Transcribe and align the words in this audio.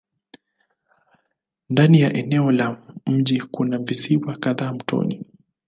Ndani 1.69 1.99
ya 2.01 2.13
eneo 2.13 2.51
la 2.51 2.77
mji 3.07 3.41
kuna 3.41 3.77
visiwa 3.77 4.37
kadhaa 4.37 4.73
mtoni. 4.73 5.25